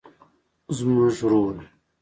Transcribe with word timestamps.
زموږ 0.77 1.15
رول 1.29 1.57